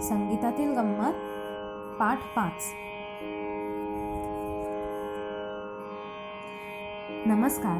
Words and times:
संगीतातील 0.00 0.72
गंमत 0.74 1.12
पाठ 1.98 2.18
पाच. 2.36 2.72
नमस्कार. 7.26 7.76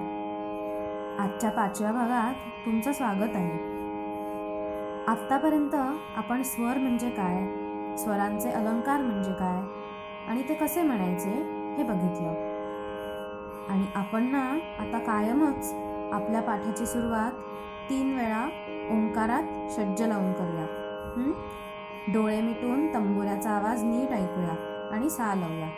आजच्या 1.20 1.50
पाचव्या 1.50 1.92
भागात 1.92 2.34
तुमचं 2.66 2.92
स्वागत 2.92 3.36
आहे. 3.36 3.58
आत्तापर्यंत 5.08 5.74
आपण 6.16 6.42
स्वर 6.42 6.78
म्हणजे 6.78 7.10
काय 7.10 7.38
स्वरांचे 7.96 8.50
अलंकार 8.50 9.00
म्हणजे 9.00 9.32
काय 9.32 9.60
आणि 10.28 10.42
ते 10.48 10.54
कसे 10.54 10.82
म्हणायचे 10.82 11.30
हे 11.76 11.82
बघितलं. 11.82 12.34
आणि 13.68 13.86
आपण 13.94 14.30
ना 14.32 14.42
आता 14.78 14.98
कायमच 14.98 15.72
आपल्या 16.12 16.40
पाठाची 16.40 16.86
सुरुवात 16.86 17.32
तीन 17.90 18.14
वेळा 18.14 18.44
ओंकारात 18.90 19.70
सज्ज 19.70 20.02
लावून 20.02 20.32
करूया 20.32 20.66
डोळे 22.08 22.40
मिटून 22.40 22.94
तंबुऱ्याचा 22.94 23.50
आवाज 23.50 23.84
नीट 23.84 24.10
ऐकूया 24.12 24.88
आणि 24.92 25.10
सा 25.10 25.34
लावूया. 25.34 25.68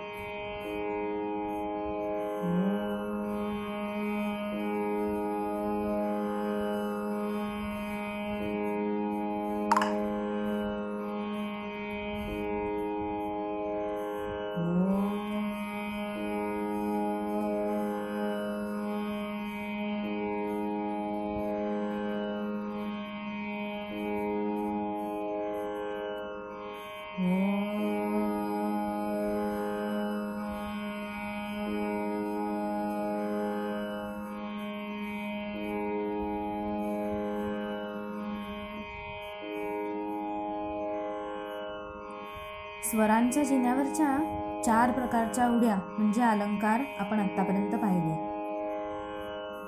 स्वरांच्या 42.92 43.42
जिन्यावरच्या 43.42 44.18
चार 44.64 44.90
प्रकारच्या 44.90 45.48
उड्या 45.48 45.76
म्हणजे 45.98 46.22
अलंकार 46.22 46.80
आपण 46.98 47.20
आत्तापर्यंत 47.20 47.74
पाहिले. 47.74 48.14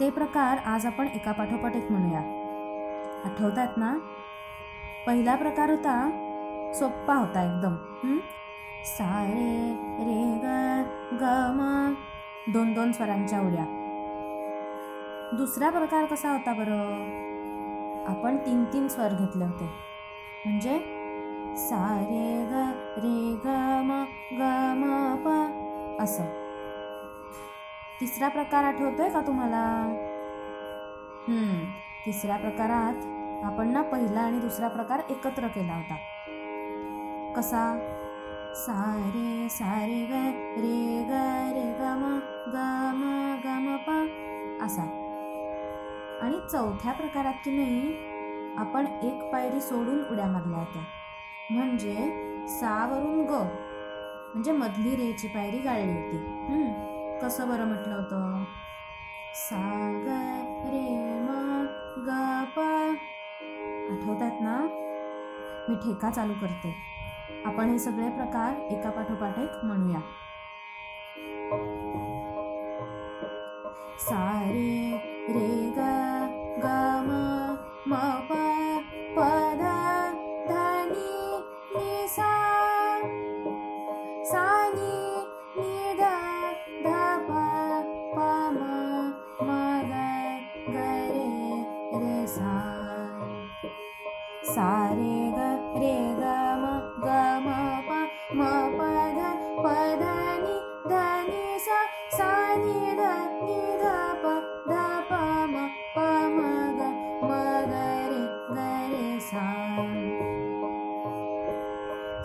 ते 0.01 0.11
प्रकार 0.11 0.59
आज 0.59 0.87
आपण 0.87 1.07
एका 1.07 1.33
पाठोपाठ 1.33 1.77
एक 1.77 1.93
म्हणूया. 1.93 2.19
आठवतात 3.25 3.69
ना? 3.77 3.99
पहिला 5.07 5.35
प्रकार 5.35 5.71
होता 5.71 6.11
सोप्पा 6.75 7.15
होता 7.15 7.43
एकदम. 7.43 7.75
सारे 8.85 9.73
रे 9.99 10.05
रे 10.05 10.39
ग 10.39 10.83
ग 11.13 11.25
म 11.55 11.95
दोन 12.53 12.73
दोन 12.73 12.93
स्वरांच्या 12.93 13.41
उड्या. 13.41 13.65
दुसरा 15.37 15.71
प्रकार 15.71 16.05
कसा 16.05 16.33
होता 16.33 16.53
बरं? 16.53 16.85
आपण 18.07 18.37
तीन 18.37 18.65
तीन 18.65 18.89
स्वर 18.89 19.09
घेतले 19.09 19.45
होते. 19.45 19.71
म्हणजे 20.47 21.04
सा 21.57 22.01
रे 22.01 22.47
ग 22.51 22.53
रे 22.99 23.17
ग 23.45 23.47
म 23.85 24.05
ग 24.39 24.43
म 24.77 24.85
प 25.25 25.29
असं. 26.03 26.25
तिसरा 28.01 28.29
प्रकार 28.29 28.65
आठवतोय 28.65 29.09
का 29.11 29.21
तुम्हाला? 29.21 29.65
हम्म. 31.29 31.65
तिसऱ्या 32.07 32.37
प्रकारात 32.37 32.95
आपण 33.45 33.69
ना 33.69 33.83
पहिला 33.83 34.21
आणि 34.21 34.39
दुसरा 34.41 34.69
प्रकार 34.69 35.01
एकत्र 35.11 35.49
केला 35.49 35.75
होता. 35.75 35.97
कसा? 37.37 37.65
सा 38.55 38.95
रे 39.15 39.49
सा 39.49 39.85
रे 39.85 40.03
ग 40.07 40.13
रे 40.57 41.05
ग 41.05 41.23
रे 41.57 41.65
ग 41.81 41.83
म 41.83 42.19
ग 42.47 42.57
म 42.95 43.05
ग 43.45 43.47
म 43.47 43.77
प 43.77 43.91
असा. 44.65 44.83
आणि 46.23 46.41
चौथ्या 46.53 46.93
प्रकारात 46.93 47.35
की 47.45 47.51
नाही 47.51 47.93
आपण 48.59 48.87
एक 48.87 49.33
पायरी 49.33 49.61
सोडून 49.61 50.05
उड्या 50.11 50.27
मारल्या 50.27 50.59
होत्या. 50.59 50.83
म्हणजे 51.51 51.95
सावरून 52.49 53.21
ग. 53.25 53.33
म्हणजे 54.35 54.53
मधली 54.53 54.97
रेची 54.97 55.29
पायरी 55.29 55.59
गाळली 55.59 55.93
होती. 55.93 56.17
हम्म, 56.17 57.19
कसं 57.19 57.49
बरं 57.49 57.65
म्हटलं 57.65 57.95
होतं? 57.95 58.45
सा 59.35 59.91
ग 60.07 60.09
रे 60.69 60.89
म 61.21 61.29
ग 61.99 62.11
प. 62.57 62.61
आठवतात 63.93 64.41
ना? 64.41 64.57
मी 65.69 65.75
ठेका 65.75 66.11
चालू 66.11 66.33
करते. 66.33 66.75
आपण 67.47 67.71
हे 67.71 67.79
सगळे 67.79 68.09
प्रकार 68.09 68.73
एका 68.73 68.91
पाठोपाठ 68.91 69.39
एक 69.39 69.65
म्हणूया. 69.65 70.01
सा 73.99 74.41
रे 74.51 74.91
रे 75.29 75.49
ग 75.71 75.81
ग 76.65 76.67
म 77.05 77.11
म 77.87 77.95
सा 94.55 94.73
रे 94.97 95.15
ग 95.37 95.39
रे 95.83 95.95
ग 96.19 96.25
म 96.63 96.65
ग 97.05 97.07
म 97.45 97.49
प 97.87 97.91
म 98.39 98.43
प 98.77 98.81
ध 99.17 99.21
प 99.63 99.71
ध 100.01 100.05
नि 100.43 100.55
ध 100.91 101.01
नि 101.29 101.41
सा 101.65 101.79
सा 102.17 102.29
नि 102.63 102.77
ध 102.99 103.03
प 104.23 104.35
ध 104.69 104.75
प 105.09 105.13
म 105.53 105.65
प 105.95 106.05
म 106.37 106.39
ग 106.79 106.83
म 107.25 107.31
ग 107.71 107.81
रे 108.11 108.21
ग 108.53 108.59
रे 108.93 109.09
सा 109.31 109.47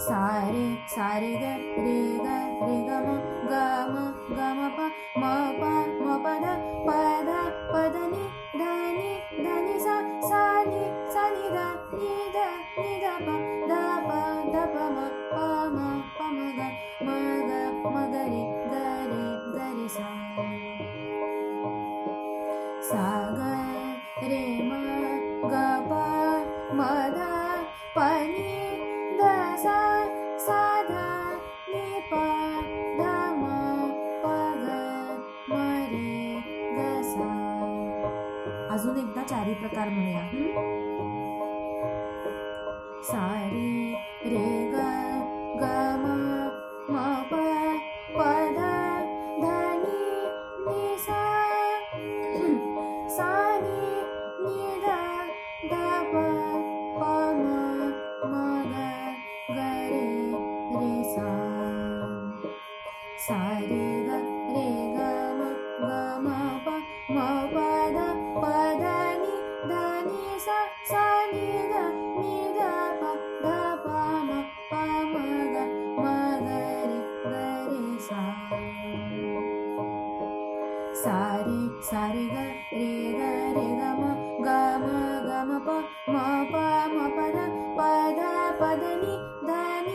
सा 0.07 0.21
रे 0.53 0.67
सा 0.95 1.09
रे 1.23 1.33
ग 1.41 1.45
रे 1.87 1.97
ग 2.25 2.37
रे 2.67 2.77
ग 2.89 3.01
म 3.07 3.17
ग 3.49 3.53
म 3.93 3.97
ग 4.37 4.39
म 4.59 4.69
प 4.77 4.79
म 5.17 5.33
प 5.61 5.63
म 6.05 6.21
प 6.25 6.37
ध 6.45 6.55
प 6.85 7.01
ध 7.27 7.41
प 7.73 7.83
ध 7.95 8.07
नि 8.13 8.23
ध 8.59 8.71
नि 8.99 9.11
ध 9.43 9.59
नि 9.65 9.79
सा 9.87 9.97
सा 10.29 10.48
सा 22.89 23.07
ग 23.37 24.27
रे 24.29 24.45
म 24.69 24.71
ग 25.51 25.55
प 25.89 25.91
म 26.77 26.85
ध 27.15 27.27
प 27.95 28.05
नि 28.29 28.53
ध 29.19 29.21
सा 29.63 29.77
सा 30.45 30.61
ध 30.89 30.93
नि 31.71 31.83
प 32.11 32.13
ग 32.99 33.01
म 33.41 33.43
रे 35.91 36.15
अजून 38.73 38.97
एकदा 38.97 39.23
चारी 39.23 39.53
प्रकार 39.53 39.89
म्हणूया 39.89 40.23
हं? 40.33 40.77
रे 44.25 44.58
पदा 86.97 88.33
पदनि 88.61 89.15
धन 89.47 89.88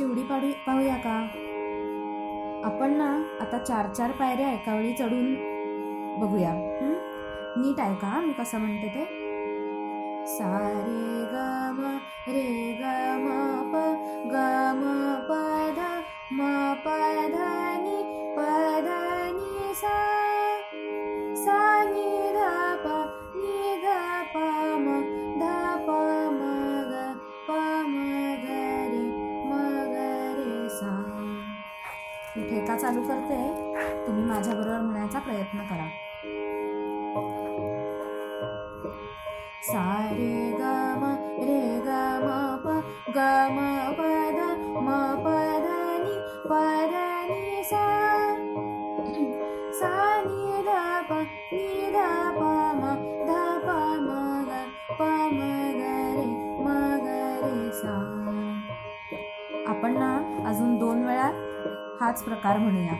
नवीन 0.00 0.12
उडी 0.12 0.22
पाडू 0.22 0.50
पाहूया 0.66 0.96
का? 0.96 1.14
आपण 2.66 2.92
ना 2.96 3.08
आता 3.40 3.58
चार 3.58 3.88
चार 3.94 4.10
पायऱ्या 4.10 4.50
एका 4.52 4.74
वेळी 4.74 4.92
चढून 4.92 5.34
बघूया. 6.20 6.52
नीट 7.56 7.80
आहे 7.80 7.94
का? 7.94 8.20
मी 8.20 8.32
कसं 8.32 8.58
म्हणते 8.58 8.88
ते? 8.94 9.04
सा 10.26 10.48
रे 10.86 11.24
ग 11.32 11.36
म 11.78 11.98
रे 12.28 12.48
ग 12.80 12.84
म 13.20 13.28
प 13.72 13.84
ग 14.32 14.36
म 14.80 14.84
प 15.28 15.32
ध 15.76 15.80
म 16.32 16.48
प 16.84 16.96
ध 17.34 17.36
नि 17.84 17.98
प 18.36 18.48
ध 18.86 18.88
नि 19.36 19.74
सा 19.74 20.09
मी 32.36 32.48
ठेका 32.48 32.76
चालू 32.76 33.00
करते. 33.02 33.36
तुम्ही 34.06 34.24
माझ्याबरोबर 34.24 34.80
म्हणायचा 34.80 35.18
प्रयत्न 35.18 35.64
करा. 35.70 35.88
सा 39.62 39.82
रे 40.10 40.34
ग 40.60 40.62
रे 41.48 41.62
ग 41.86 41.88
म 42.22 42.28
प 42.64 42.76
ग 43.16 43.18
म 43.56 43.58
प 43.98 44.06
ध 44.36 44.46
म 44.84 44.88
पद 45.24 45.66
नि 46.04 46.14
प 46.48 46.60
नि 47.30 47.62
सा. 47.64 47.84
सा 49.80 49.92
नि 50.26 50.62
ध 50.62 50.78
प 51.10 51.20
नि 51.52 51.90
ध 51.94 52.06
प 52.38 52.42
म 52.80 52.94
ध 53.28 53.42
प 53.66 53.76
म 54.06 54.10
ग 54.48 54.64
प 54.98 55.02
म 55.36 55.40
ग 55.78 55.92
रे 56.16 56.26
म 56.64 56.78
ग 57.04 57.20
रे 57.44 57.70
सा. 57.82 57.94
आपण 59.66 59.98
ना 59.98 60.10
अजून 60.48 60.76
दोन 60.78 61.04
वेळा 61.04 61.30
हाच 62.00 62.22
प्रकार 62.24 62.58
म्हणूया. 62.58 62.92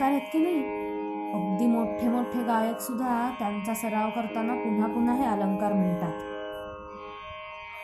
हे 0.00 0.06
आहेत 0.06 0.20
की 0.32 0.38
नाही? 0.38 0.56
अगदी 1.32 1.66
मोठे 1.66 2.08
मोठे 2.08 2.42
गायक 2.42 2.78
सुद्धा 2.80 3.30
त्यांचा 3.38 3.74
सराव 3.74 4.10
करताना 4.10 4.54
पुन्हा 4.54 4.86
पुन्हा 4.86 5.14
हे 5.14 5.24
अलंकार 5.24 5.72
म्हणतात. 5.72 6.12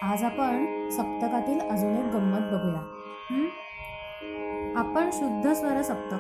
आज 0.02 0.24
आपण 0.24 0.88
सप्तकातील 0.88 1.60
अजून 1.60 1.96
एक 1.96 2.04
गंमत 2.04 2.48
बघूया. 2.52 2.80
आपण 4.76 5.10
शुद्ध 5.12 5.52
स्वर 5.52 5.82
सप्तक 5.82 6.16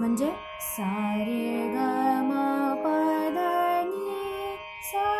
म्हणजे 0.00 0.30
सा 0.60 1.14
रे 1.18 1.68
ग 1.68 1.76
सा 4.82 5.10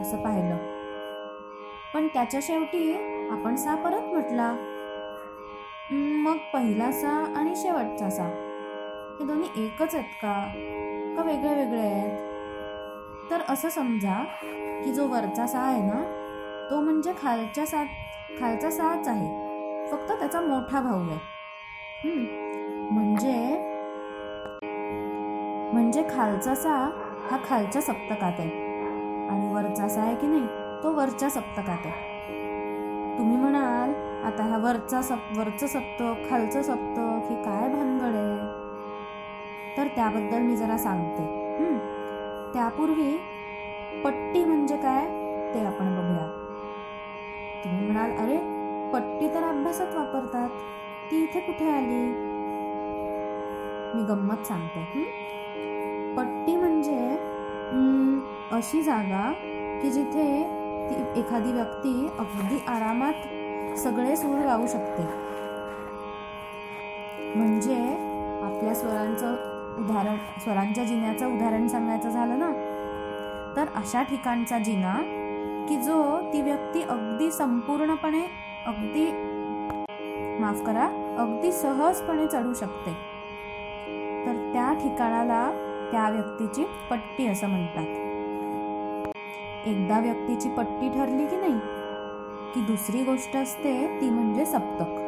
असं 0.00 0.22
पाहिलं. 0.22 0.56
पण 1.94 2.06
त्याच्या 2.06 2.40
शेवटी 2.42 2.92
आपण 3.30 3.56
सा 3.56 3.74
परत 3.74 4.12
म्हटला. 4.12 4.54
मग 5.92 6.36
पहिला 6.54 6.92
सा 6.92 7.34
आणि 7.36 7.56
शेवटचा 7.56 8.10
सा. 8.10 8.49
हे 9.20 9.26
दोन्ही 9.26 9.64
एकच 9.64 9.94
आहेत 9.94 10.12
का? 10.22 10.32
का 11.16 11.22
वेगळे 11.22 11.54
वेगळे 11.54 11.80
आहेत? 11.80 13.30
तर 13.30 13.40
असं 13.48 13.68
समजा 13.68 14.22
की 14.84 14.92
जो 14.92 15.06
वरचा 15.08 15.46
सा 15.46 15.60
आहे 15.60 15.82
ना 15.82 16.00
तो 16.70 16.80
म्हणजे 16.80 17.12
खालच्या 17.22 17.66
सा 17.66 17.82
खालचा 18.40 18.70
साच 18.70 19.08
आहे. 19.08 19.28
फक्त 19.90 20.12
त्याचा 20.12 20.40
मोठा 20.40 20.80
भाऊ 20.80 21.02
आहे. 21.08 21.18
म्हणजे 22.90 23.36
म्हणजे 25.72 26.02
खालचा 26.10 26.54
सा 26.54 26.74
हा 27.30 27.38
खालच्या 27.48 27.82
सप्तकात 27.82 28.40
आहे. 28.40 28.68
आणि 29.30 29.52
वरचा 29.54 29.88
सा 29.88 30.02
आहे 30.02 30.14
की 30.14 30.26
नाही 30.26 30.46
तो 30.82 30.92
वरच्या 30.92 31.30
सप्तकात 31.30 31.86
आहे. 31.86 32.08
तुम्ही 33.18 33.36
म्हणाल 33.36 33.92
आता 34.24 34.42
हा 34.42 34.56
वरचा 34.58 35.02
सप 35.02 35.38
वरचं 35.38 35.66
सप्तक 35.66 36.30
खालचं 36.30 36.62
सप्तक 36.62 37.30
हे 37.30 37.42
काय 37.42 37.68
भानगड 37.68 38.14
आहे? 38.14 38.39
तर 39.76 39.88
त्याबद्दल 39.96 40.42
मी 40.42 40.56
जरा 40.56 40.76
सांगते. 40.78 41.24
त्यापूर्वी 42.52 43.16
पट्टी 44.04 44.44
म्हणजे 44.44 44.76
काय 44.76 45.06
ते 45.54 45.64
आपण 45.66 45.94
बघूया. 45.96 46.26
तुम्ही 47.64 47.86
म्हणाल 47.86 48.16
अरे 48.18 48.36
पट्टी 48.92 49.28
तर 49.34 49.44
अभ्यासात 49.44 49.94
वापरतात. 49.94 50.48
ती 51.10 51.22
इथे 51.22 51.40
कुठे 51.40 51.70
आली? 51.70 52.02
मी 53.94 54.02
गंमत 54.08 54.46
सांगते. 54.46 55.04
पट्टी 56.16 56.56
म्हणजे 56.56 56.98
अशी 58.52 58.82
जागा 58.82 59.30
की 59.82 59.90
जिथे 59.90 60.26
ती 60.90 61.20
एखादी 61.20 61.52
व्यक्ती 61.52 62.08
अगदी 62.18 62.58
आरामात 62.68 63.76
सगळे 63.78 64.16
सूर 64.16 64.38
गाऊ 64.44 64.66
शकते. 64.66 65.02
म्हणजे 67.36 67.76
आपल्या 68.44 68.74
स्वरांचं 68.74 69.29
उदाहरण 69.90 70.16
स्वरांच्या 70.42 70.84
जिन्याचं 70.84 71.34
उदाहरण 71.34 71.66
सांगायचं 71.68 72.10
झालं 72.10 72.38
ना? 72.38 72.50
तर 73.56 73.64
अशा 73.74 74.02
ठिकाणचा 74.02 74.58
जिना 74.58 74.96
की 75.68 75.76
जो 75.76 76.20
ती 76.32 76.42
व्यक्ती 76.42 76.82
अगदी 76.82 77.30
संपूर्णपणे 77.30 78.20
अगदी 78.66 79.10
माफ 80.40 80.62
करा 80.66 80.84
अगदी 81.18 81.52
सहजपणे 81.52 82.26
चढू 82.26 82.54
शकते. 82.54 82.92
तर 84.26 84.50
त्या 84.52 84.72
ठिकाणाला 84.72 85.50
त्या 85.90 86.08
व्यक्तीची 86.10 86.64
पट्टी 86.90 87.26
असं 87.26 87.48
म्हणतात. 87.48 87.96
एकदा 89.66 90.00
व्यक्तीची 90.00 90.48
पट्टी 90.48 90.88
ठरली 90.88 91.26
की 91.26 91.36
नाही 91.36 91.58
की 92.54 92.60
दुसरी 92.60 93.04
गोष्ट 93.04 93.36
असते 93.36 94.00
ती 94.00 94.10
म्हणजे 94.10 94.44
सप्तक. 94.44 94.99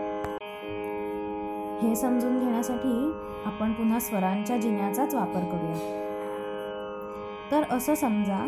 हे 1.83 1.97
समजून 1.97 2.39
घेण्यासाठी 2.39 3.13
आपण 3.47 3.73
पुन्हा 3.73 3.99
स्वरांच्या 3.99 4.57
जिन्याचाच 4.57 5.15
वापर 5.15 5.41
करूया. 5.41 5.99
तर 7.51 7.63
असं 7.71 7.95
समजा 7.95 8.39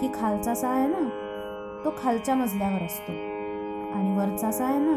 की 0.00 0.08
खालचा 0.14 0.54
सा 0.54 0.68
आहे 0.68 0.86
ना 0.88 1.08
तो 1.84 1.94
खालच्या 1.98 2.34
मजल्यावर 2.34 2.82
असतो. 2.82 3.12
आणि 3.94 4.16
वरचा 4.16 4.50
सा 4.50 4.64
आहे 4.64 4.78
ना 4.78 4.96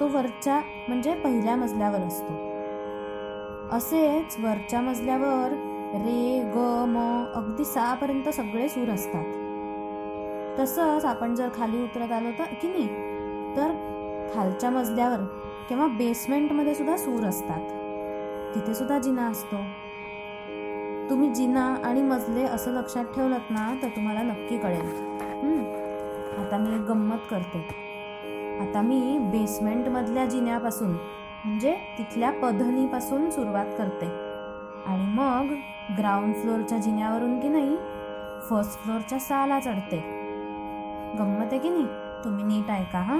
तो 0.00 0.08
वरच्या 0.08 0.60
म्हणजे 0.88 1.14
पहिल्या 1.14 1.56
मजल्यावर 1.56 1.98
असतो. 1.98 2.32
असेच 3.76 4.36
वरच्या 4.44 4.80
मजल्यावर 4.80 5.52
रे 5.94 6.50
ग 6.54 6.84
म 6.88 7.24
अगदी 7.34 7.64
सहापर्यंत 7.64 8.28
सगळे 8.28 8.68
सूर 8.68 8.88
असतात. 8.88 9.24
तसंच 10.60 11.04
आपण 11.04 11.34
जर 11.34 11.48
खाली 11.56 11.82
उतरत 11.82 12.12
आलो 12.12 12.30
तर 12.38 12.44
की 12.44 12.68
नाही? 12.68 12.86
तर 13.56 13.70
खालच्या 14.34 14.70
मजल्यावर 14.70 15.18
किंवा 15.68 15.86
बेसमेंटमध्ये 15.86 16.74
सुद्धा 16.74 16.96
सूर 16.96 17.24
असतात. 17.24 17.60
तिथे 18.54 18.74
सुद्धा 18.74 18.98
जिना 18.98 19.26
असतो. 19.26 19.56
तुम्ही 21.10 21.34
जिना 21.34 21.76
आणि 21.84 22.02
मजले 22.02 22.44
असं 22.44 22.70
लक्षात 22.70 23.04
ठेवलं 23.04 23.38
ना 23.50 23.74
तर 23.82 23.88
तुम्हाला 23.88 24.22
नक्की 24.22 24.58
कळेल. 24.58 24.86
आता 26.38 26.56
मी 26.56 26.74
एक 26.74 26.80
गंमत 26.80 27.18
करते. 27.30 27.58
आता 28.60 28.80
मी 28.80 29.18
बेसमेंटमधल्या 29.18 30.24
जिन्यापासून 30.24 30.90
म्हणजे 31.44 31.76
तिथल्या 31.98 32.30
पधनीपासून 32.30 33.30
सुरुवात 33.30 33.66
करते. 33.78 34.06
आणि 34.86 35.06
मग 35.06 35.54
ग्राउंड 35.98 36.34
फ्लोअरच्या 36.34 36.78
जिन्यावरून 36.78 37.40
की 37.40 37.48
नाही 37.48 37.76
फर्स्ट 38.50 38.72
फ्लोअरच्या 38.72 39.18
साला 39.18 39.60
चढते. 39.60 39.96
गंमत 41.18 41.46
आहे 41.52 41.58
की 41.58 41.68
नाही? 41.68 41.86
तुम्ही 42.24 42.44
नीट 42.44 42.70
ऐका 42.70 42.98
हां. 42.98 43.18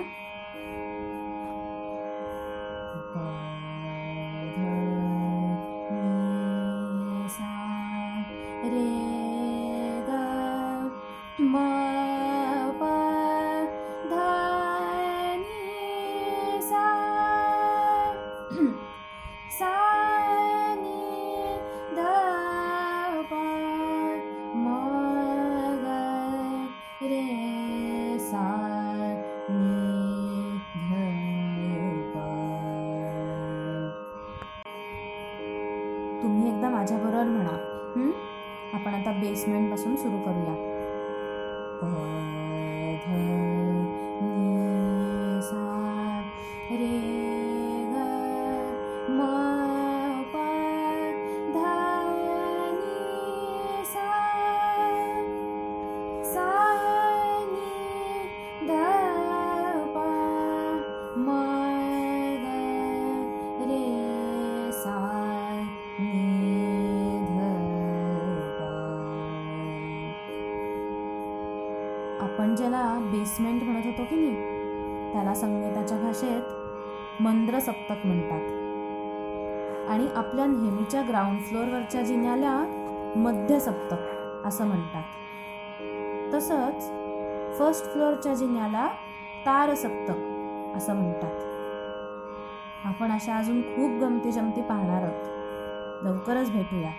तुम्ही 36.22 36.48
एकदा 36.48 36.68
माझ्याबरोबर 36.68 37.24
म्हणा. 37.24 37.50
आपण 38.74 38.94
आता 38.94 39.12
बेसमेंटपासून 39.20 39.94
सुरू 39.96 40.18
करूया. 40.18 40.77
प 41.80 41.84
ध 41.84 43.37
मंद्र 78.04 78.18
म्हणतात. 78.18 78.58
आणि 79.90 80.06
आपल्या 80.16 80.46
नेहमीच्या 80.46 81.02
ग्राउंड 81.08 81.40
फ्लोअरवरच्या 81.40 82.02
जिन्याला 82.02 82.64
मध्य 83.16 83.60
सप्तक 83.60 83.96
असं 84.46 84.66
म्हणतात. 84.66 85.02
तसंच 86.34 86.90
फर्स्ट 87.58 87.92
फ्लोअरच्या 87.92 88.34
जिन्याला 88.34 88.86
तारसप्तक 89.46 90.16
असं 90.76 90.96
म्हणतात. 90.96 91.48
आपण 92.84 93.12
अशा 93.12 93.36
अजून 93.36 93.62
खूप 93.62 94.00
गमती 94.00 94.32
जमती 94.32 94.60
पाहणार 94.62 95.02
आहोत. 95.02 95.28
लवकरच 96.04 96.52
भेटूया. 96.52 96.90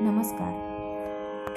नमस्कार. 0.00 0.67